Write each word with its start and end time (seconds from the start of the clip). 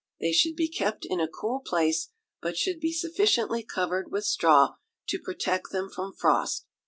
They 0.19 0.31
should 0.31 0.55
be 0.55 0.67
kept 0.67 1.05
in 1.07 1.19
a 1.19 1.27
cool 1.27 1.59
place, 1.59 2.09
but 2.41 2.57
should 2.57 2.79
be 2.79 2.91
sufficiently 2.91 3.61
covered 3.61 4.11
with 4.11 4.25
straw 4.25 4.77
to 5.09 5.19
protect 5.21 5.69
them 5.69 5.91
from 5.91 6.11
frost. 6.11 6.65